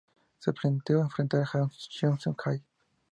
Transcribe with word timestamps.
Se 0.39 0.51
planeó 0.51 0.99
enfrentar 1.01 1.41
a 1.41 1.69
Jason 1.91 2.33
High. 2.43 2.63